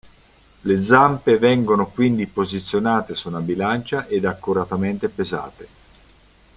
[0.61, 5.67] Le zampe vengono quindi posizionate su una bilancia ed accuratamente pesate.